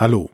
[0.00, 0.30] Hallo,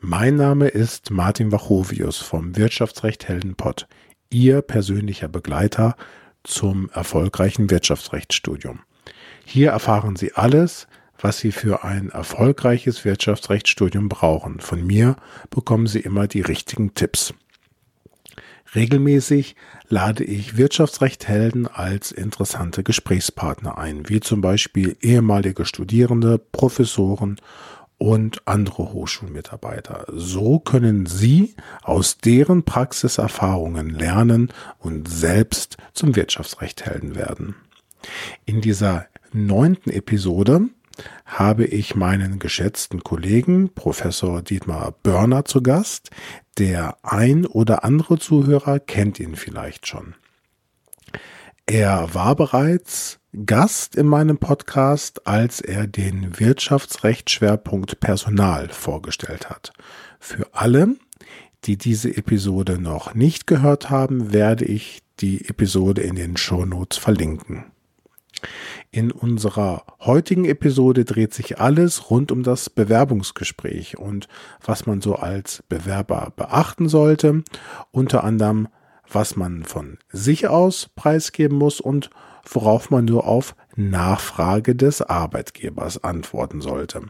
[0.00, 3.86] mein Name ist Martin Wachovius vom Wirtschaftsrecht Heldenpott,
[4.28, 5.94] Ihr persönlicher Begleiter
[6.42, 8.80] zum erfolgreichen Wirtschaftsrechtsstudium.
[9.44, 14.58] Hier erfahren Sie alles, was Sie für ein erfolgreiches Wirtschaftsrechtsstudium brauchen.
[14.58, 15.14] Von mir
[15.48, 17.34] bekommen Sie immer die richtigen Tipps.
[18.74, 19.54] Regelmäßig
[19.86, 27.36] lade ich Wirtschaftsrechthelden als interessante Gesprächspartner ein, wie zum Beispiel ehemalige Studierende, Professoren
[28.04, 30.04] und andere Hochschulmitarbeiter.
[30.12, 37.56] So können Sie aus deren Praxiserfahrungen lernen und selbst zum Wirtschaftsrechthelden werden.
[38.44, 40.68] In dieser neunten Episode
[41.24, 46.10] habe ich meinen geschätzten Kollegen Professor Dietmar Börner zu Gast.
[46.58, 50.14] Der ein oder andere Zuhörer kennt ihn vielleicht schon.
[51.66, 59.72] Er war bereits Gast in meinem Podcast, als er den Wirtschaftsrechtsschwerpunkt Personal vorgestellt hat.
[60.20, 60.96] Für alle,
[61.64, 67.64] die diese Episode noch nicht gehört haben, werde ich die Episode in den Shownotes verlinken.
[68.90, 74.28] In unserer heutigen Episode dreht sich alles rund um das Bewerbungsgespräch und
[74.62, 77.42] was man so als Bewerber beachten sollte,
[77.90, 78.68] unter anderem
[79.10, 82.10] was man von sich aus preisgeben muss und
[82.48, 87.02] worauf man nur auf Nachfrage des Arbeitgebers antworten sollte.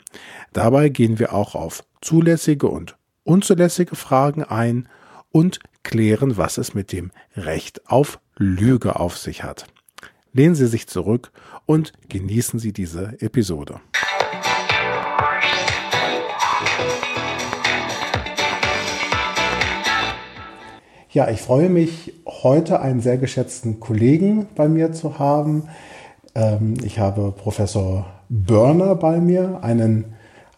[0.53, 4.89] Dabei gehen wir auch auf zulässige und unzulässige Fragen ein
[5.31, 9.67] und klären, was es mit dem Recht auf Lüge auf sich hat.
[10.33, 11.31] Lehnen Sie sich zurück
[11.67, 13.81] und genießen Sie diese Episode.
[21.15, 25.69] Ja, ich freue mich, heute einen sehr geschätzten Kollegen bei mir zu haben.
[26.35, 30.07] Ähm, ich habe Professor Börner bei mir, einen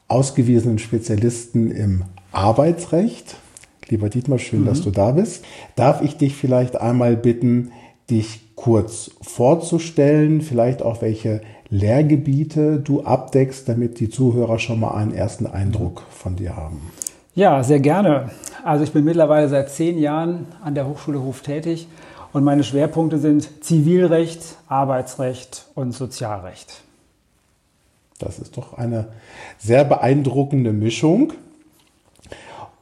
[0.09, 3.37] ausgewiesenen Spezialisten im Arbeitsrecht.
[3.91, 4.65] Lieber Dietmar, schön, mhm.
[4.65, 5.45] dass du da bist.
[5.75, 7.73] Darf ich dich vielleicht einmal bitten,
[8.09, 15.12] dich kurz vorzustellen, vielleicht auch welche Lehrgebiete du abdeckst, damit die Zuhörer schon mal einen
[15.12, 16.81] ersten Eindruck von dir haben.
[17.37, 18.31] Ja, sehr gerne.
[18.66, 21.87] Also ich bin mittlerweile seit zehn Jahren an der Hochschule Hof tätig
[22.32, 26.82] und meine Schwerpunkte sind Zivilrecht, Arbeitsrecht und Sozialrecht.
[28.19, 29.06] Das ist doch eine
[29.56, 31.32] sehr beeindruckende Mischung.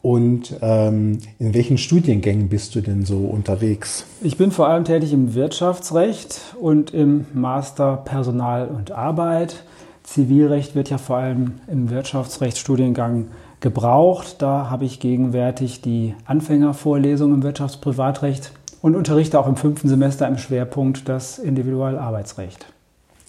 [0.00, 4.06] Und ähm, in welchen Studiengängen bist du denn so unterwegs?
[4.22, 9.64] Ich bin vor allem tätig im Wirtschaftsrecht und im Master Personal und Arbeit.
[10.02, 13.26] Zivilrecht wird ja vor allem im Wirtschaftsrechtsstudiengang
[13.60, 14.36] gebraucht.
[14.40, 20.38] Da habe ich gegenwärtig die Anfängervorlesung im Wirtschaftsprivatrecht und unterrichte auch im fünften Semester im
[20.38, 22.66] Schwerpunkt das Individualarbeitsrecht.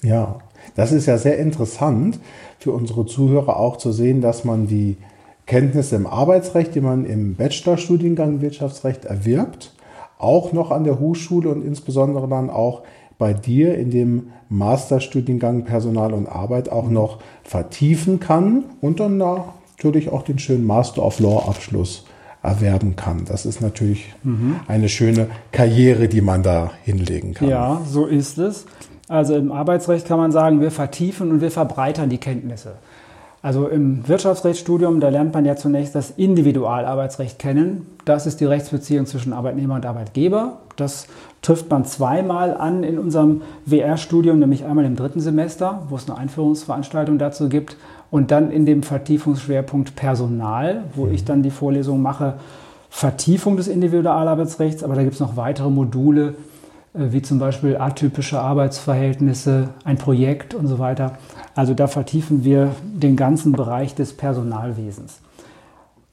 [0.03, 0.39] Ja,
[0.75, 2.19] das ist ja sehr interessant
[2.59, 4.97] für unsere Zuhörer auch zu sehen, dass man die
[5.45, 9.73] Kenntnisse im Arbeitsrecht, die man im Bachelorstudiengang Wirtschaftsrecht erwirbt,
[10.17, 12.81] auch noch an der Hochschule und insbesondere dann auch
[13.17, 19.17] bei dir in dem Masterstudiengang Personal und Arbeit auch noch vertiefen kann und dann
[19.77, 22.05] natürlich auch den schönen Master of Law Abschluss
[22.41, 23.25] erwerben kann.
[23.25, 24.57] Das ist natürlich mhm.
[24.67, 27.49] eine schöne Karriere, die man da hinlegen kann.
[27.49, 28.65] Ja, so ist es.
[29.07, 32.73] Also im Arbeitsrecht kann man sagen, wir vertiefen und wir verbreitern die Kenntnisse.
[33.45, 37.85] Also im Wirtschaftsrechtsstudium, da lernt man ja zunächst das Individualarbeitsrecht kennen.
[38.03, 40.57] Das ist die Rechtsbeziehung zwischen Arbeitnehmer und Arbeitgeber.
[40.77, 41.05] Das
[41.43, 46.17] trifft man zweimal an in unserem WR-Studium, nämlich einmal im dritten Semester, wo es eine
[46.17, 47.77] Einführungsveranstaltung dazu gibt,
[48.11, 52.35] und dann in dem Vertiefungsschwerpunkt Personal, wo ich dann die Vorlesung mache,
[52.89, 56.35] Vertiefung des Individualarbeitsrechts, aber da gibt es noch weitere Module,
[56.93, 61.17] äh, wie zum Beispiel atypische Arbeitsverhältnisse, ein Projekt und so weiter.
[61.55, 65.19] Also da vertiefen wir den ganzen Bereich des Personalwesens.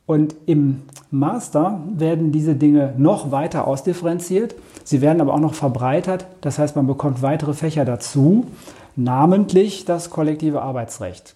[0.06, 4.54] Und im Master werden diese Dinge noch weiter ausdifferenziert.
[4.84, 6.26] Sie werden aber auch noch verbreitert.
[6.40, 8.46] Das heißt, man bekommt weitere Fächer dazu,
[8.96, 11.34] namentlich das kollektive Arbeitsrecht.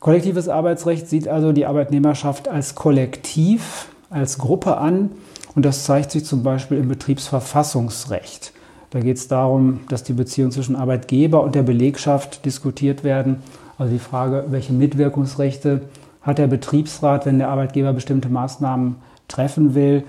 [0.00, 5.10] Kollektives Arbeitsrecht sieht also die Arbeitnehmerschaft als Kollektiv, als Gruppe an.
[5.54, 8.52] Und das zeigt sich zum Beispiel im Betriebsverfassungsrecht.
[8.90, 13.42] Da geht es darum, dass die Beziehungen zwischen Arbeitgeber und der Belegschaft diskutiert werden.
[13.78, 15.82] Also die Frage, welche Mitwirkungsrechte
[16.22, 18.96] hat der Betriebsrat, wenn der Arbeitgeber bestimmte Maßnahmen
[19.28, 20.04] treffen will.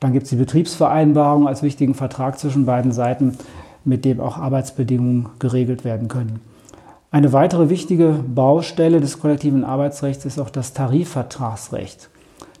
[0.00, 3.38] Dann gibt es die Betriebsvereinbarung als wichtigen Vertrag zwischen beiden Seiten,
[3.84, 6.40] mit dem auch Arbeitsbedingungen geregelt werden können.
[7.10, 12.10] Eine weitere wichtige Baustelle des kollektiven Arbeitsrechts ist auch das Tarifvertragsrecht.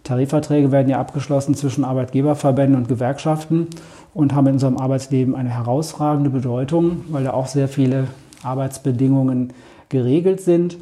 [0.04, 3.66] Tarifverträge werden ja abgeschlossen zwischen Arbeitgeberverbänden und Gewerkschaften
[4.14, 8.08] und haben in unserem Arbeitsleben eine herausragende Bedeutung, weil da auch sehr viele
[8.42, 9.52] Arbeitsbedingungen
[9.90, 10.78] geregelt sind.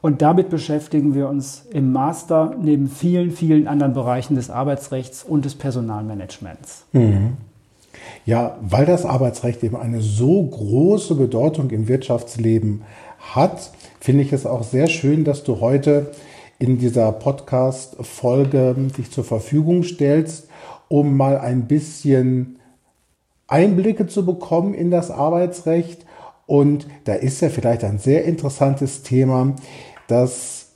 [0.00, 5.44] Und damit beschäftigen wir uns im Master neben vielen, vielen anderen Bereichen des Arbeitsrechts und
[5.44, 6.86] des Personalmanagements.
[6.92, 7.32] Mhm.
[8.24, 12.82] Ja, weil das Arbeitsrecht eben eine so große Bedeutung im Wirtschaftsleben
[13.20, 13.70] hat,
[14.00, 16.12] finde ich es auch sehr schön, dass du heute
[16.58, 20.48] in dieser Podcast-Folge dich zur Verfügung stellst,
[20.88, 22.58] um mal ein bisschen
[23.46, 26.04] Einblicke zu bekommen in das Arbeitsrecht.
[26.46, 29.54] Und da ist ja vielleicht ein sehr interessantes Thema,
[30.06, 30.69] das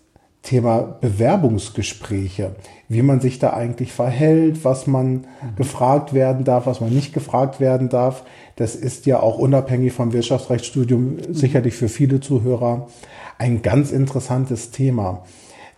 [0.44, 2.54] Thema Bewerbungsgespräche,
[2.88, 5.24] wie man sich da eigentlich verhält, was man mhm.
[5.56, 8.24] gefragt werden darf, was man nicht gefragt werden darf.
[8.56, 11.34] Das ist ja auch unabhängig vom Wirtschaftsrechtsstudium mhm.
[11.34, 12.88] sicherlich für viele Zuhörer
[13.38, 15.24] ein ganz interessantes Thema.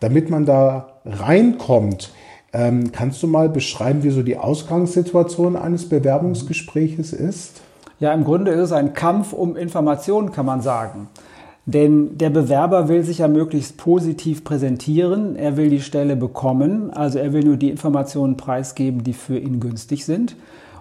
[0.01, 2.13] Damit man da reinkommt,
[2.53, 7.63] ähm, kannst du mal beschreiben, wie so die Ausgangssituation eines Bewerbungsgespräches ist?
[8.01, 11.09] Ja, im Grunde ist es ein Kampf um Informationen, kann man sagen.
[11.67, 15.35] Denn der Bewerber will sich ja möglichst positiv präsentieren.
[15.35, 16.93] Er will die Stelle bekommen.
[16.93, 20.37] Also er will nur die Informationen preisgeben, die für ihn günstig sind.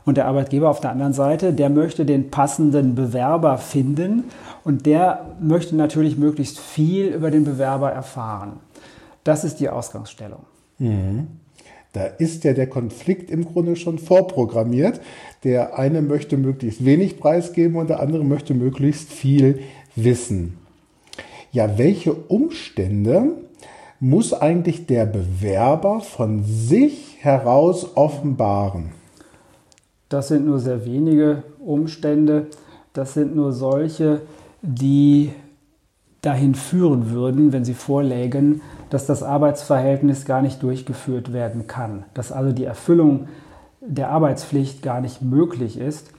[0.06, 4.26] Und der Arbeitgeber auf der anderen Seite, der möchte den passenden Bewerber finden
[4.64, 8.60] und der möchte natürlich möglichst viel über den Bewerber erfahren.
[9.24, 10.42] Das ist die Ausgangsstellung.
[10.78, 11.26] Mhm.
[11.94, 15.02] Da ist ja der Konflikt im Grunde schon vorprogrammiert.
[15.44, 19.62] Der eine möchte möglichst wenig preisgeben und der andere möchte möglichst viel
[19.96, 20.60] wissen
[21.56, 23.32] ja, welche Umstände
[24.02, 28.92] muss eigentlich der Bewerber von sich heraus offenbaren?
[30.10, 32.48] Das sind nur sehr wenige Umstände.
[32.92, 34.22] Das sind nur solche,
[34.62, 35.32] die
[36.22, 42.34] dahin führen würden, wenn sie vorlägen, dass das Arbeitsverhältnis gar nicht durchgeführt werden kann, dass
[42.34, 43.30] also die Erfüllung
[43.80, 46.12] der Arbeitspflicht gar nicht möglich ist.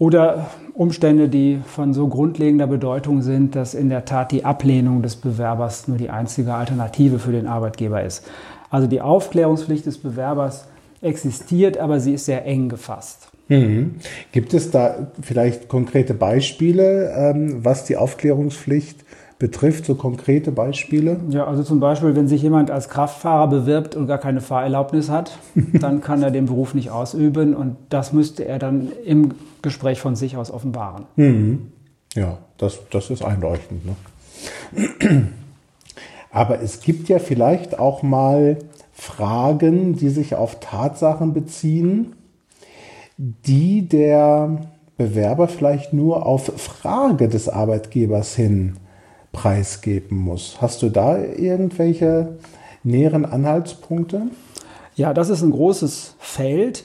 [0.00, 5.14] Oder Umstände, die von so grundlegender Bedeutung sind, dass in der Tat die Ablehnung des
[5.14, 8.26] Bewerbers nur die einzige Alternative für den Arbeitgeber ist.
[8.70, 10.68] Also die Aufklärungspflicht des Bewerbers
[11.02, 13.28] existiert, aber sie ist sehr eng gefasst.
[13.48, 13.96] Mhm.
[14.32, 19.04] Gibt es da vielleicht konkrete Beispiele, ähm, was die Aufklärungspflicht
[19.40, 21.18] betrifft, so konkrete Beispiele?
[21.30, 25.36] Ja, also zum Beispiel, wenn sich jemand als Kraftfahrer bewirbt und gar keine Fahrerlaubnis hat,
[25.72, 29.32] dann kann er den Beruf nicht ausüben und das müsste er dann im
[29.62, 31.06] Gespräch von sich aus offenbaren.
[31.16, 31.72] Mhm.
[32.14, 33.82] Ja, das, das ist einleuchtend.
[33.86, 33.96] Ne?
[36.30, 38.58] Aber es gibt ja vielleicht auch mal
[38.92, 42.12] Fragen, die sich auf Tatsachen beziehen,
[43.16, 48.76] die der Bewerber vielleicht nur auf Frage des Arbeitgebers hin
[49.32, 50.56] preisgeben muss.
[50.60, 52.38] Hast du da irgendwelche
[52.82, 54.22] näheren Anhaltspunkte?
[54.96, 56.84] Ja, das ist ein großes Feld.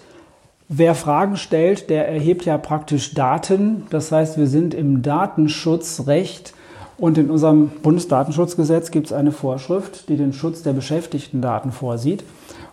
[0.67, 3.83] Wer Fragen stellt, der erhebt ja praktisch Daten.
[3.89, 6.53] Das heißt, wir sind im Datenschutzrecht
[6.97, 12.23] und in unserem Bundesdatenschutzgesetz gibt es eine Vorschrift, die den Schutz der beschäftigten Daten vorsieht.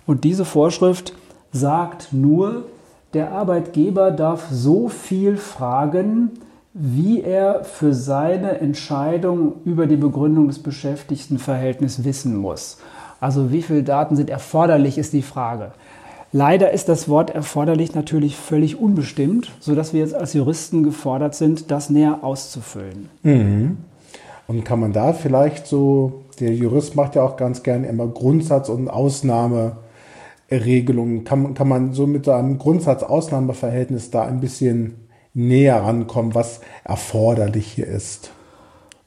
[0.07, 1.13] Und diese Vorschrift
[1.53, 2.65] sagt nur,
[3.15, 6.31] der Arbeitgeber darf so viel fragen,
[6.75, 12.79] wie er für seine Entscheidung über die Begründung des Beschäftigtenverhältnisses wissen muss.
[13.21, 15.73] Also wie viele Daten sind erforderlich, ist die Frage.
[16.33, 21.71] Leider ist das Wort erforderlich natürlich völlig unbestimmt, sodass wir jetzt als Juristen gefordert sind,
[21.71, 23.11] das näher auszufüllen.
[23.23, 23.77] Mhm.
[24.47, 28.71] Und kann man da vielleicht so, der Jurist macht ja auch ganz gerne immer Grundsatz-
[28.71, 35.02] und Ausnahmeregelungen, kann, kann man so mit einem Grundsatz-Ausnahmeverhältnis da ein bisschen
[35.35, 38.31] näher rankommen, was erforderlich hier ist?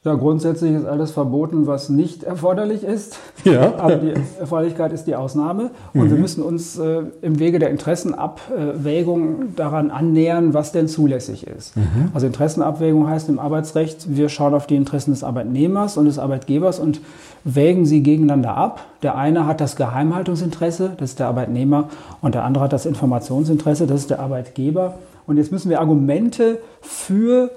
[0.06, 3.18] Ja, grundsätzlich ist alles verboten, was nicht erforderlich ist.
[3.44, 3.74] Ja.
[3.80, 5.72] Aber die Erforderlichkeit ist die Ausnahme.
[5.96, 6.10] Und mhm.
[6.12, 11.76] wir müssen uns äh, im Wege der Interessenabwägung daran annähern, was denn zulässig ist.
[11.76, 12.12] Mhm.
[12.14, 16.78] Also Interessenabwägung heißt im Arbeitsrecht, wir schauen auf die Interessen des Arbeitnehmers und des Arbeitgebers
[16.78, 17.02] und
[17.44, 18.82] wägen sie gegeneinander ab.
[19.02, 21.90] Der eine hat das Geheimhaltungsinteresse, das ist der Arbeitnehmer,
[22.22, 24.94] und der andere hat das Informationsinteresse, das ist der Arbeitgeber.
[25.28, 27.52] Und jetzt müssen wir Argumente für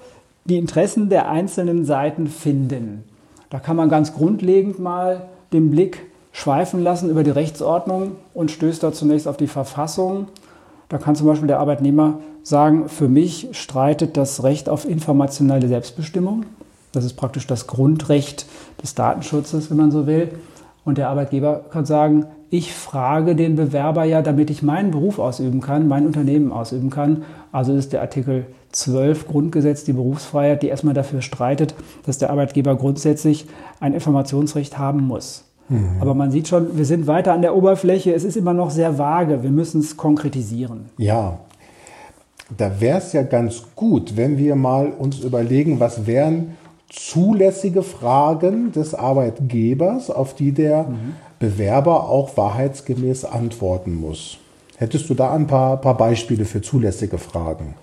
[0.45, 3.05] die Interessen der einzelnen Seiten finden.
[3.51, 8.83] Da kann man ganz grundlegend mal den Blick schweifen lassen über die Rechtsordnung und stößt
[8.83, 10.29] da zunächst auf die Verfassung.
[10.89, 16.45] Da kann zum Beispiel der Arbeitnehmer sagen, für mich streitet das Recht auf informationelle Selbstbestimmung.
[16.93, 18.47] Das ist praktisch das Grundrecht
[18.83, 20.31] des Datenschutzes, wenn man so will.
[20.88, 25.61] Und der Arbeitgeber kann sagen, ich frage den Bewerber ja, damit ich meinen Beruf ausüben
[25.61, 27.25] kann, mein Unternehmen ausüben kann.
[27.52, 31.75] Also ist der Artikel 12 Grundgesetz, die Berufsfreiheit, die erstmal dafür streitet,
[32.07, 33.45] dass der Arbeitgeber grundsätzlich
[33.80, 35.45] ein Informationsrecht haben muss.
[35.68, 36.00] Mhm.
[36.00, 38.14] Aber man sieht schon, wir sind weiter an der Oberfläche.
[38.14, 39.42] Es ist immer noch sehr vage.
[39.42, 40.87] Wir müssen es konkretisieren.
[40.97, 41.40] Ja,
[42.57, 46.57] da wäre es ja ganz gut, wenn wir mal uns überlegen, was wären
[46.88, 51.14] zulässige Fragen des Arbeitgebers, auf die der mhm.
[51.38, 54.38] Bewerber auch wahrheitsgemäß antworten muss.
[54.76, 57.75] Hättest du da ein paar, paar Beispiele für zulässige Fragen?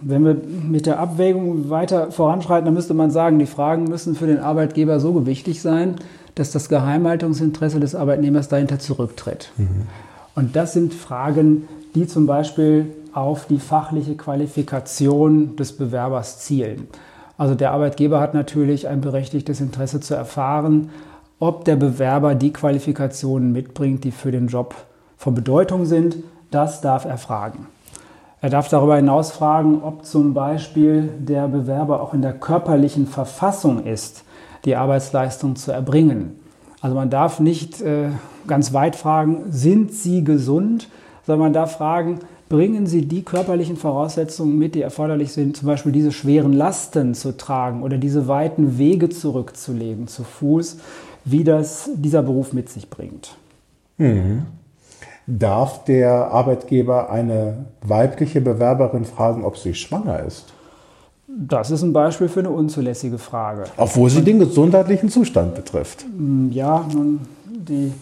[0.00, 0.36] Wenn wir
[0.68, 4.98] mit der Abwägung weiter voranschreiten, dann müsste man sagen, die Fragen müssen für den Arbeitgeber
[4.98, 5.96] so gewichtig sein,
[6.34, 9.52] dass das Geheimhaltungsinteresse des Arbeitnehmers dahinter zurücktritt.
[9.58, 9.86] Mhm.
[10.34, 16.88] Und das sind Fragen, die zum Beispiel auf die fachliche Qualifikation des Bewerbers zielen.
[17.38, 20.90] Also der Arbeitgeber hat natürlich ein berechtigtes Interesse zu erfahren,
[21.38, 24.74] ob der Bewerber die Qualifikationen mitbringt, die für den Job
[25.16, 26.16] von Bedeutung sind.
[26.50, 27.66] Das darf er fragen.
[28.40, 33.84] Er darf darüber hinaus fragen, ob zum Beispiel der Bewerber auch in der körperlichen Verfassung
[33.84, 34.24] ist,
[34.64, 36.40] die Arbeitsleistung zu erbringen.
[36.80, 38.08] Also man darf nicht äh,
[38.48, 40.88] ganz weit fragen, sind Sie gesund,
[41.24, 42.18] sondern man darf fragen,
[42.52, 47.34] bringen Sie die körperlichen Voraussetzungen mit, die erforderlich sind, zum Beispiel diese schweren Lasten zu
[47.34, 50.76] tragen oder diese weiten Wege zurückzulegen zu Fuß,
[51.24, 53.36] wie das dieser Beruf mit sich bringt.
[53.96, 54.42] Mhm.
[55.26, 60.52] Darf der Arbeitgeber eine weibliche Bewerberin fragen, ob sie schwanger ist?
[61.26, 63.64] Das ist ein Beispiel für eine unzulässige Frage.
[63.78, 66.04] Obwohl sie den gesundheitlichen Zustand betrifft.
[66.50, 67.92] Ja, nun, die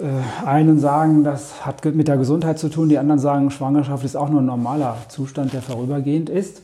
[0.00, 4.16] äh, einen sagen, das hat mit der Gesundheit zu tun, die anderen sagen, Schwangerschaft ist
[4.16, 6.62] auch nur ein normaler Zustand, der vorübergehend ist.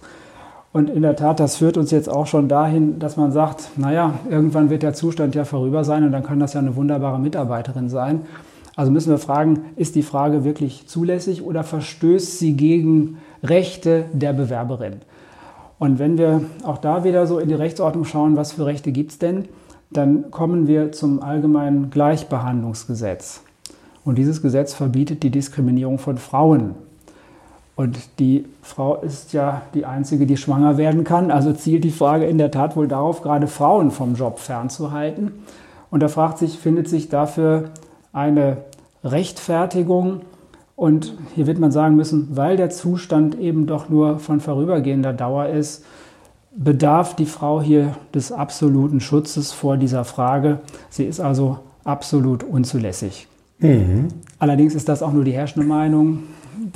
[0.73, 4.15] Und in der Tat, das führt uns jetzt auch schon dahin, dass man sagt, naja,
[4.29, 7.89] irgendwann wird der Zustand ja vorüber sein und dann kann das ja eine wunderbare Mitarbeiterin
[7.89, 8.23] sein.
[8.77, 14.33] Also müssen wir fragen, ist die Frage wirklich zulässig oder verstößt sie gegen Rechte der
[14.33, 15.01] Bewerberin?
[15.79, 19.11] Und wenn wir auch da wieder so in die Rechtsordnung schauen, was für Rechte gibt
[19.13, 19.47] es denn,
[19.91, 23.43] dann kommen wir zum allgemeinen Gleichbehandlungsgesetz.
[24.05, 26.75] Und dieses Gesetz verbietet die Diskriminierung von Frauen.
[27.77, 31.31] Und die Frau ist ja die einzige, die schwanger werden kann.
[31.31, 35.33] Also zielt die Frage in der Tat wohl darauf, gerade Frauen vom Job fernzuhalten.
[35.91, 37.71] Und da fragt sich, findet sich dafür
[38.13, 38.59] eine
[39.03, 40.21] Rechtfertigung?
[40.77, 45.47] Und hier wird man sagen müssen, weil der Zustand eben doch nur von vorübergehender Dauer
[45.47, 45.85] ist,
[46.57, 50.61] bedarf die Frau hier des absoluten Schutzes vor dieser Frage.
[50.89, 53.29] Sie ist also absolut unzulässig.
[53.59, 54.09] Mhm.
[54.39, 56.25] Allerdings ist das auch nur die herrschende Meinung.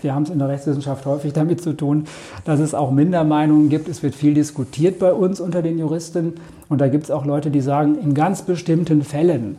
[0.01, 2.05] Wir haben es in der Rechtswissenschaft häufig damit zu tun,
[2.45, 3.89] dass es auch Mindermeinungen gibt.
[3.89, 6.35] Es wird viel diskutiert bei uns unter den Juristen.
[6.69, 9.57] Und da gibt es auch Leute, die sagen, in ganz bestimmten Fällen,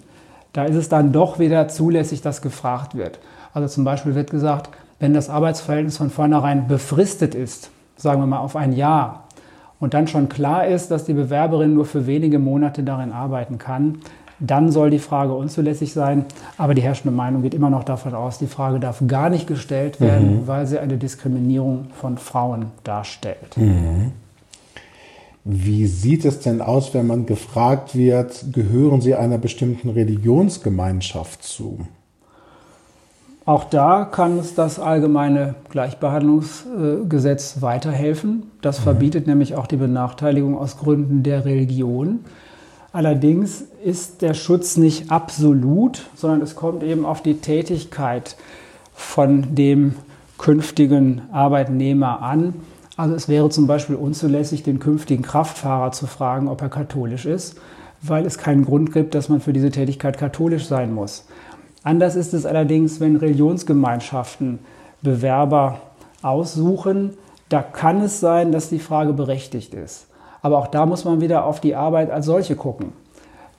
[0.54, 3.20] da ist es dann doch wieder zulässig, dass gefragt wird.
[3.54, 4.70] Also zum Beispiel wird gesagt,
[5.00, 9.25] wenn das Arbeitsverhältnis von vornherein befristet ist, sagen wir mal auf ein Jahr,
[9.80, 14.00] und dann schon klar ist, dass die Bewerberin nur für wenige Monate darin arbeiten kann,
[14.40, 16.26] dann soll die Frage unzulässig sein.
[16.58, 20.02] Aber die herrschende Meinung geht immer noch davon aus, die Frage darf gar nicht gestellt
[20.02, 20.48] werden, mhm.
[20.48, 23.56] weil sie eine Diskriminierung von Frauen darstellt.
[23.58, 24.12] Mhm.
[25.48, 31.86] Wie sieht es denn aus, wenn man gefragt wird, gehören Sie einer bestimmten Religionsgemeinschaft zu?
[33.46, 38.52] Auch da kann uns das allgemeine Gleichbehandlungsgesetz weiterhelfen.
[38.62, 38.84] Das mhm.
[38.84, 42.22] verbietet nämlich auch die Benachteiligung aus Gründen der Religion.
[42.92, 48.36] Allerdings ist der Schutz nicht absolut, sondern es kommt eben auf die Tätigkeit
[48.94, 49.96] von dem
[50.38, 52.54] künftigen Arbeitnehmer an.
[52.98, 57.60] Also es wäre zum Beispiel unzulässig, den künftigen Kraftfahrer zu fragen, ob er katholisch ist,
[58.02, 61.26] weil es keinen Grund gibt, dass man für diese Tätigkeit katholisch sein muss.
[61.86, 64.58] Anders ist es allerdings, wenn Religionsgemeinschaften
[65.04, 65.82] Bewerber
[66.24, 67.12] aussuchen.
[67.48, 70.08] Da kann es sein, dass die Frage berechtigt ist.
[70.42, 72.94] Aber auch da muss man wieder auf die Arbeit als solche gucken.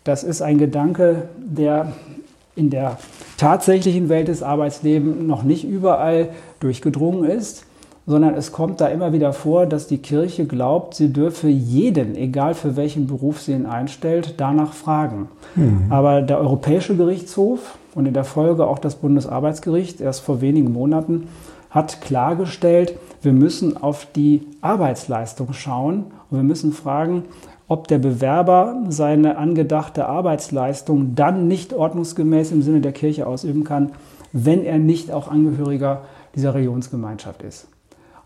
[0.02, 1.92] Das ist ein Gedanke, der
[2.56, 2.99] in der
[3.37, 7.64] tatsächlichen Welt des Arbeitslebens noch nicht überall durchgedrungen ist,
[8.09, 12.54] sondern es kommt da immer wieder vor, dass die Kirche glaubt, sie dürfe jeden, egal
[12.54, 15.28] für welchen Beruf sie ihn einstellt, danach fragen.
[15.54, 15.87] Mhm.
[15.90, 21.29] Aber der Europäische Gerichtshof und in der Folge auch das Bundesarbeitsgericht erst vor wenigen Monaten
[21.71, 27.25] hat klargestellt, wir müssen auf die Arbeitsleistung schauen und wir müssen fragen,
[27.69, 33.93] ob der Bewerber seine angedachte Arbeitsleistung dann nicht ordnungsgemäß im Sinne der Kirche ausüben kann,
[34.33, 36.03] wenn er nicht auch Angehöriger
[36.35, 37.67] dieser Religionsgemeinschaft ist.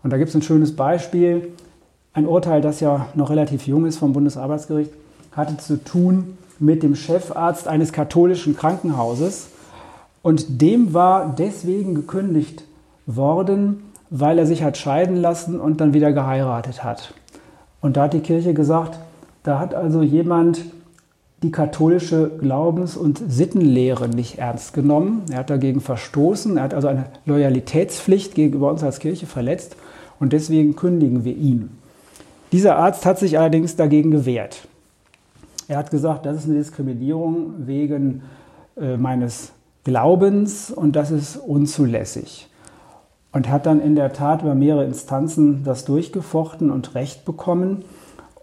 [0.03, 1.47] Und da gibt es ein schönes Beispiel.
[2.13, 4.91] Ein Urteil, das ja noch relativ jung ist vom Bundesarbeitsgericht,
[5.31, 9.47] hatte zu tun mit dem Chefarzt eines katholischen Krankenhauses,
[10.21, 12.63] und dem war deswegen gekündigt
[13.05, 17.13] worden, weil er sich hat scheiden lassen und dann wieder geheiratet hat.
[17.79, 18.99] Und da hat die Kirche gesagt,
[19.43, 20.65] da hat also jemand
[21.41, 25.23] die katholische Glaubens- und Sittenlehre nicht ernst genommen.
[25.31, 29.75] Er hat dagegen verstoßen, er hat also eine Loyalitätspflicht gegenüber uns als Kirche verletzt
[30.19, 31.71] und deswegen kündigen wir ihn.
[32.51, 34.67] Dieser Arzt hat sich allerdings dagegen gewehrt.
[35.67, 38.21] Er hat gesagt, das ist eine Diskriminierung wegen
[38.79, 39.51] äh, meines
[39.83, 42.47] Glaubens und das ist unzulässig.
[43.31, 47.83] Und hat dann in der Tat über mehrere Instanzen das durchgefochten und Recht bekommen.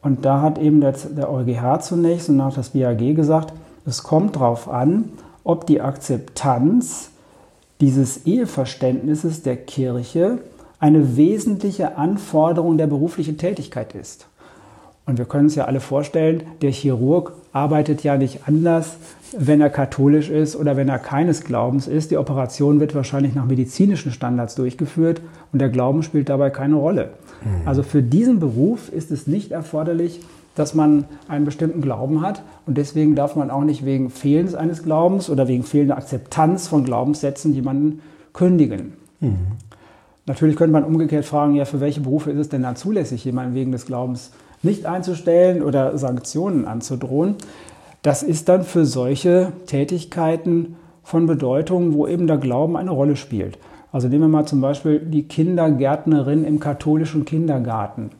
[0.00, 0.94] Und da hat eben der,
[1.30, 3.52] EuGH zunächst und auch das BAG gesagt,
[3.84, 5.10] es kommt darauf an,
[5.44, 7.10] ob die Akzeptanz
[7.80, 10.38] dieses Eheverständnisses der Kirche
[10.80, 14.26] eine wesentliche Anforderung der beruflichen Tätigkeit ist.
[15.08, 18.96] Und wir können uns ja alle vorstellen, der Chirurg arbeitet ja nicht anders,
[19.36, 22.10] wenn er katholisch ist oder wenn er keines Glaubens ist.
[22.10, 27.08] Die Operation wird wahrscheinlich nach medizinischen Standards durchgeführt und der Glauben spielt dabei keine Rolle.
[27.42, 27.66] Mhm.
[27.66, 30.20] Also für diesen Beruf ist es nicht erforderlich,
[30.54, 32.42] dass man einen bestimmten Glauben hat.
[32.66, 36.84] Und deswegen darf man auch nicht wegen Fehlens eines Glaubens oder wegen fehlender Akzeptanz von
[36.84, 38.02] Glaubenssätzen jemanden
[38.34, 38.92] kündigen.
[39.20, 39.38] Mhm.
[40.26, 43.54] Natürlich könnte man umgekehrt fragen, ja, für welche Berufe ist es denn dann zulässig, jemanden
[43.54, 47.36] wegen des Glaubens nicht einzustellen oder Sanktionen anzudrohen?
[48.02, 53.58] Das ist dann für solche Tätigkeiten von Bedeutung, wo eben der Glauben eine Rolle spielt.
[53.92, 58.10] Also nehmen wir mal zum Beispiel die Kindergärtnerin im katholischen Kindergarten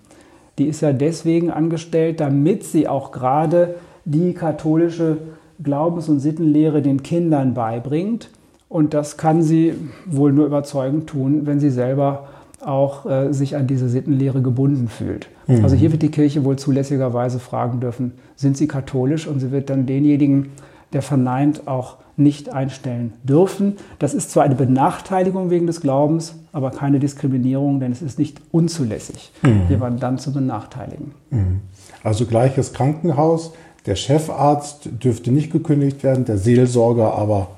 [0.58, 5.18] die ist ja deswegen angestellt, damit sie auch gerade die katholische
[5.62, 8.30] Glaubens- und Sittenlehre den Kindern beibringt.
[8.68, 12.26] Und das kann sie wohl nur überzeugend tun, wenn sie selber
[12.64, 15.28] auch äh, sich an diese Sittenlehre gebunden fühlt.
[15.46, 15.62] Mhm.
[15.62, 19.26] Also hier wird die Kirche wohl zulässigerweise fragen dürfen, sind sie katholisch?
[19.26, 20.50] Und sie wird dann denjenigen,
[20.92, 23.76] der verneint, auch nicht einstellen dürfen.
[23.98, 28.40] Das ist zwar eine Benachteiligung wegen des Glaubens, aber keine Diskriminierung, denn es ist nicht
[28.50, 29.62] unzulässig, mhm.
[29.68, 31.12] jemanden dann zu benachteiligen.
[31.30, 31.60] Mhm.
[32.02, 33.52] Also gleiches Krankenhaus,
[33.86, 37.48] der Chefarzt dürfte nicht gekündigt werden, der Seelsorger aber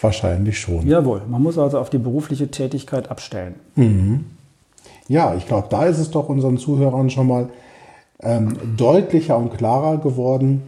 [0.00, 0.86] wahrscheinlich schon.
[0.86, 3.54] Jawohl, man muss also auf die berufliche Tätigkeit abstellen.
[3.76, 4.26] Mhm.
[5.08, 7.48] Ja, ich glaube, da ist es doch unseren Zuhörern schon mal
[8.20, 10.62] ähm, deutlicher und klarer geworden,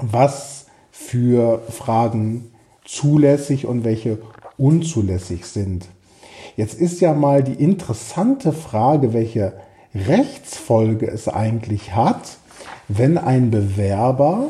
[0.00, 2.50] was für Fragen
[2.84, 4.18] zulässig und welche
[4.56, 5.86] unzulässig sind.
[6.56, 9.54] Jetzt ist ja mal die interessante Frage, welche
[9.94, 12.38] Rechtsfolge es eigentlich hat,
[12.88, 14.48] wenn ein Bewerber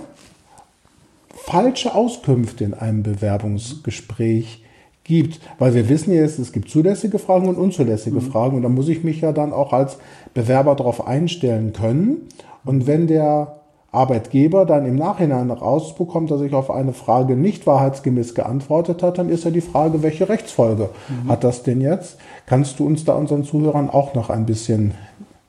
[1.35, 4.64] falsche Auskünfte in einem Bewerbungsgespräch
[5.05, 5.41] gibt.
[5.59, 8.23] Weil wir wissen jetzt, es gibt zulässige Fragen und unzulässige mhm.
[8.23, 9.99] Fragen und da muss ich mich ja dann auch als
[10.33, 12.29] Bewerber darauf einstellen können.
[12.65, 13.61] Und wenn der
[13.93, 19.29] Arbeitgeber dann im Nachhinein rausbekommt, dass ich auf eine Frage nicht wahrheitsgemäß geantwortet hat, dann
[19.29, 21.29] ist ja die Frage, welche Rechtsfolge mhm.
[21.29, 22.17] hat das denn jetzt?
[22.47, 24.95] Kannst du uns da unseren Zuhörern auch noch ein bisschen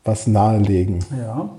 [0.03, 0.99] was nahelegen?
[1.19, 1.49] Ja,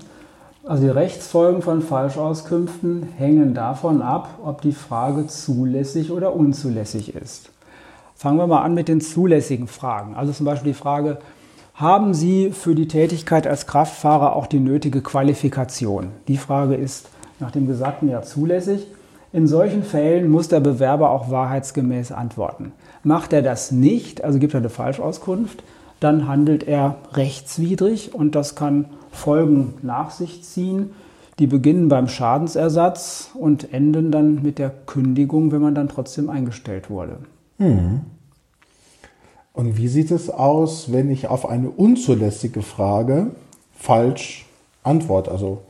[0.63, 7.51] also die Rechtsfolgen von Falschauskünften hängen davon ab, ob die Frage zulässig oder unzulässig ist.
[8.17, 10.15] Fangen wir mal an mit den zulässigen Fragen.
[10.15, 11.19] Also zum Beispiel die Frage,
[11.75, 16.07] haben Sie für die Tätigkeit als Kraftfahrer auch die nötige Qualifikation?
[16.27, 18.87] Die Frage ist nach dem Gesagten ja zulässig.
[19.31, 22.71] In solchen Fällen muss der Bewerber auch wahrheitsgemäß antworten.
[23.03, 25.61] Macht er das nicht, also gibt er eine Falschauskunft,
[25.99, 30.89] dann handelt er rechtswidrig und das kann Folgen nach sich ziehen.
[31.37, 36.89] Die beginnen beim Schadensersatz und enden dann mit der Kündigung, wenn man dann trotzdem eingestellt
[36.89, 37.19] wurde.
[37.57, 38.01] Mhm.
[39.53, 43.31] Und wie sieht es aus, wenn ich auf eine unzulässige Frage
[43.75, 44.45] falsch
[44.83, 45.31] antworte?
[45.31, 45.61] Also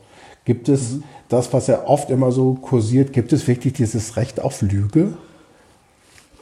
[0.44, 1.04] gibt es mhm.
[1.28, 5.14] das, was ja oft immer so kursiert, gibt es wirklich dieses Recht auf Lüge?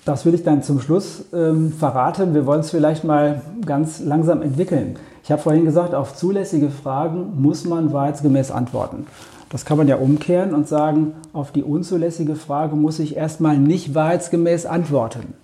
[0.05, 2.33] Das will ich dann zum Schluss ähm, verraten.
[2.33, 4.97] Wir wollen es vielleicht mal ganz langsam entwickeln.
[5.25, 9.07] Ich habe vorhin gesagt, auf zulässige Fragen muss man wahrheitsgemäß antworten.
[9.49, 13.95] Das kann man ja umkehren und sagen, auf die unzulässige Frage muss ich erstmal nicht
[13.95, 15.35] wahrheitsgemäß antworten.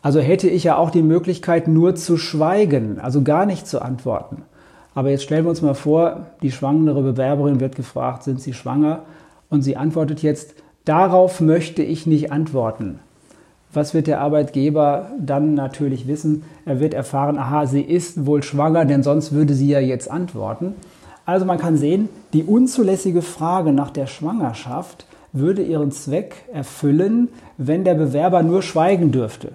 [0.00, 4.42] Also hätte ich ja auch die Möglichkeit, nur zu schweigen, also gar nicht zu antworten.
[4.94, 9.00] Aber jetzt stellen wir uns mal vor, die schwangere Bewerberin wird gefragt, sind Sie schwanger?
[9.50, 10.54] Und sie antwortet jetzt,
[10.84, 13.00] darauf möchte ich nicht antworten.
[13.72, 16.44] Was wird der Arbeitgeber dann natürlich wissen?
[16.64, 20.74] Er wird erfahren, aha, sie ist wohl schwanger, denn sonst würde sie ja jetzt antworten.
[21.26, 27.84] Also man kann sehen, die unzulässige Frage nach der Schwangerschaft würde ihren Zweck erfüllen, wenn
[27.84, 29.52] der Bewerber nur schweigen dürfte.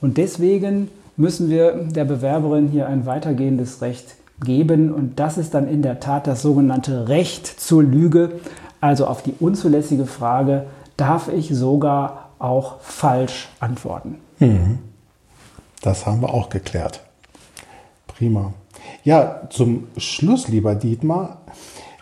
[0.00, 4.92] Und deswegen müssen wir der Bewerberin hier ein weitergehendes Recht geben.
[4.92, 8.32] Und das ist dann in der Tat das sogenannte Recht zur Lüge.
[8.80, 14.16] Also auf die unzulässige Frage, darf ich sogar auch falsch antworten?
[14.38, 14.78] Mhm.
[15.82, 17.00] Das haben wir auch geklärt.
[18.06, 18.52] Prima.
[19.04, 21.42] Ja, zum Schluss, lieber Dietmar,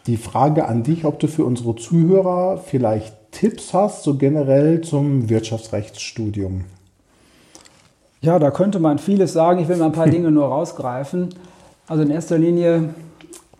[0.07, 5.29] die Frage an dich, ob du für unsere Zuhörer vielleicht Tipps hast, so generell zum
[5.29, 6.64] Wirtschaftsrechtsstudium.
[8.20, 9.61] Ja, da könnte man vieles sagen.
[9.61, 11.31] Ich will mal ein paar Dinge nur rausgreifen.
[11.87, 12.94] Also in erster Linie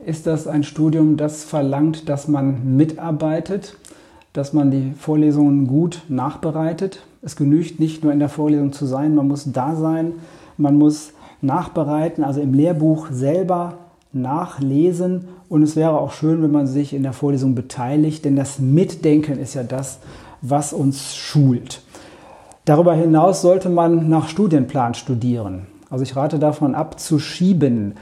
[0.07, 3.77] ist das ein Studium, das verlangt, dass man mitarbeitet,
[4.33, 7.05] dass man die Vorlesungen gut nachbereitet.
[7.21, 10.13] Es genügt nicht nur in der Vorlesung zu sein, man muss da sein,
[10.57, 11.14] man muss
[11.45, 13.75] nachbereiten, also im Lehrbuch selber
[14.13, 15.29] nachlesen.
[15.49, 19.39] Und es wäre auch schön, wenn man sich in der Vorlesung beteiligt, denn das Mitdenken
[19.39, 19.99] ist ja das,
[20.41, 21.83] was uns schult.
[22.65, 25.67] Darüber hinaus sollte man nach Studienplan studieren.
[25.91, 27.95] Also ich rate davon ab, zu schieben.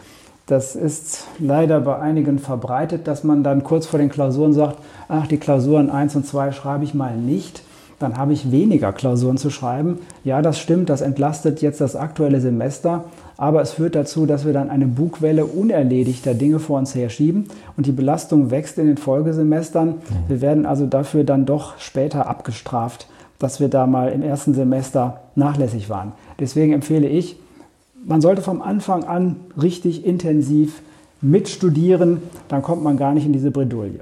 [0.46, 4.78] Das ist leider bei einigen verbreitet, dass man dann kurz vor den Klausuren sagt,
[5.08, 7.62] ach, die Klausuren 1 und 2 schreibe ich mal nicht.
[7.98, 10.00] Dann habe ich weniger Klausuren zu schreiben.
[10.24, 13.04] Ja, das stimmt, das entlastet jetzt das aktuelle Semester,
[13.36, 17.86] aber es führt dazu, dass wir dann eine Bugwelle unerledigter Dinge vor uns herschieben und
[17.86, 19.96] die Belastung wächst in den Folgesemestern.
[20.28, 23.06] Wir werden also dafür dann doch später abgestraft,
[23.38, 26.12] dass wir da mal im ersten Semester nachlässig waren.
[26.38, 27.36] Deswegen empfehle ich,
[28.04, 30.82] man sollte vom Anfang an richtig intensiv
[31.20, 34.00] mitstudieren, dann kommt man gar nicht in diese Bredouille.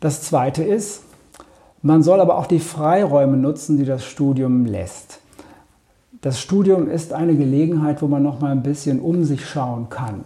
[0.00, 1.02] Das Zweite ist,
[1.80, 5.21] man soll aber auch die Freiräume nutzen, die das Studium lässt.
[6.22, 10.20] Das Studium ist eine Gelegenheit, wo man noch mal ein bisschen um sich schauen kann.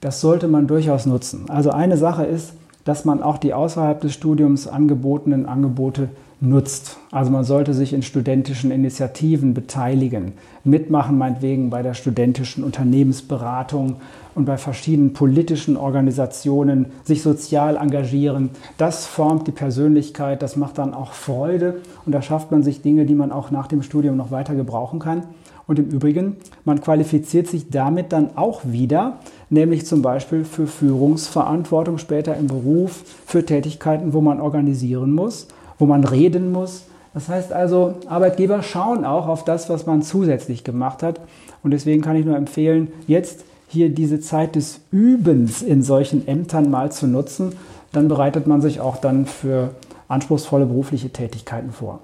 [0.00, 1.44] Das sollte man durchaus nutzen.
[1.48, 2.52] Also eine Sache ist,
[2.84, 6.08] dass man auch die außerhalb des Studiums angebotenen Angebote
[6.40, 6.98] nutzt.
[7.10, 13.96] Also man sollte sich in studentischen Initiativen beteiligen, mitmachen meinetwegen bei der studentischen Unternehmensberatung
[14.34, 18.50] und bei verschiedenen politischen Organisationen, sich sozial engagieren.
[18.76, 23.04] Das formt die Persönlichkeit, das macht dann auch Freude und da schafft man sich Dinge,
[23.04, 25.24] die man auch nach dem Studium noch weiter gebrauchen kann.
[25.66, 29.18] Und im Übrigen, man qualifiziert sich damit dann auch wieder,
[29.50, 35.48] nämlich zum Beispiel für Führungsverantwortung später im Beruf, für Tätigkeiten, wo man organisieren muss
[35.78, 36.84] wo man reden muss.
[37.14, 41.20] Das heißt also, Arbeitgeber schauen auch auf das, was man zusätzlich gemacht hat.
[41.62, 46.70] Und deswegen kann ich nur empfehlen, jetzt hier diese Zeit des Übens in solchen Ämtern
[46.70, 47.52] mal zu nutzen.
[47.92, 49.70] Dann bereitet man sich auch dann für
[50.08, 52.00] anspruchsvolle berufliche Tätigkeiten vor.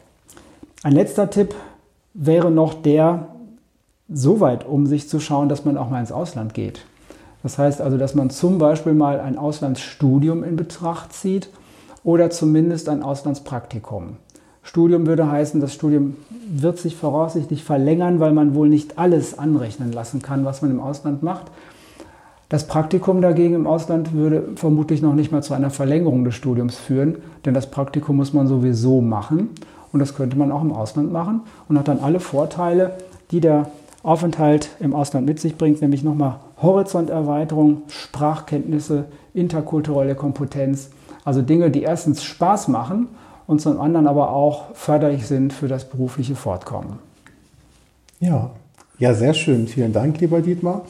[0.82, 1.54] Ein letzter Tipp
[2.12, 3.28] wäre noch der,
[4.12, 6.84] so weit um sich zu schauen, dass man auch mal ins Ausland geht.
[7.42, 11.48] Das heißt also, dass man zum Beispiel mal ein Auslandsstudium in Betracht zieht
[12.04, 14.16] oder zumindest ein Auslandspraktikum.
[14.62, 16.16] Studium würde heißen, das Studium
[16.48, 20.80] wird sich voraussichtlich verlängern, weil man wohl nicht alles anrechnen lassen kann, was man im
[20.80, 21.46] Ausland macht.
[22.48, 26.76] Das Praktikum dagegen im Ausland würde vermutlich noch nicht mal zu einer Verlängerung des Studiums
[26.76, 29.50] führen, denn das Praktikum muss man sowieso machen
[29.92, 32.92] und das könnte man auch im Ausland machen und hat dann alle Vorteile,
[33.30, 33.70] die der
[34.02, 40.90] Aufenthalt im Ausland mit sich bringt, nämlich nochmal Horizonterweiterung, Sprachkenntnisse, interkulturelle Kompetenz
[41.24, 43.08] also Dinge, die erstens Spaß machen
[43.46, 46.98] und zum anderen aber auch förderlich sind für das berufliche Fortkommen.
[48.20, 48.50] Ja,
[48.98, 49.66] ja, sehr schön.
[49.66, 50.82] Vielen Dank, lieber Dietmar.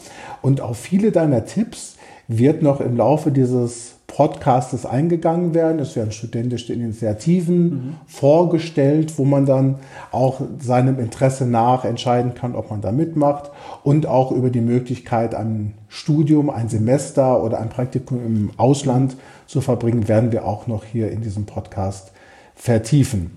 [0.42, 1.96] Und auf viele deiner Tipps
[2.28, 5.80] wird noch im Laufe dieses Podcastes eingegangen werden.
[5.80, 7.94] Es werden studentische Initiativen mhm.
[8.06, 9.80] vorgestellt, wo man dann
[10.12, 13.50] auch seinem Interesse nach entscheiden kann, ob man da mitmacht
[13.82, 19.16] und auch über die Möglichkeit, ein Studium, ein Semester oder ein Praktikum im Ausland
[19.48, 22.12] zu verbringen, werden wir auch noch hier in diesem Podcast
[22.54, 23.32] vertiefen.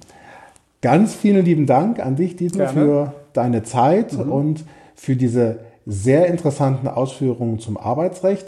[0.81, 2.85] Ganz vielen lieben Dank an dich, Dietmar, Gerne.
[2.85, 4.31] für deine Zeit mhm.
[4.31, 4.63] und
[4.93, 8.45] für diese sehr interessanten Ausführungen zum Arbeitsrecht.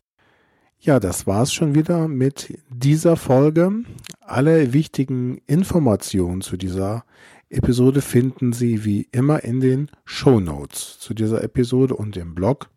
[0.81, 3.83] Ja, das war's schon wieder mit dieser Folge.
[4.21, 7.03] Alle wichtigen Informationen zu dieser
[7.49, 12.69] Episode finden Sie wie immer in den Show Notes zu dieser Episode und im Blog